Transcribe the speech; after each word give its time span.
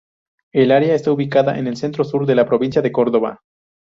El 0.51 0.71
área 0.71 0.95
está 0.95 1.11
ubicada 1.11 1.59
en 1.59 1.67
el 1.67 1.77
centro 1.77 2.03
sur 2.03 2.25
de 2.25 2.33
la 2.33 2.47
provincia 2.47 2.81
de 2.81 2.91
Córdoba. 2.91 3.43